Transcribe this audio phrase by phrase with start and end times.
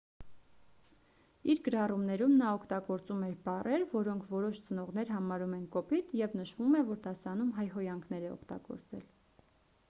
[1.53, 6.83] իր գրառումներում նա օգտագործում էր բառեր որոնք որոշ ծնողներ համարում են կոպիտ և նշվում է
[6.91, 9.07] որ դասարանում հայհոյանքներ է օգտագործել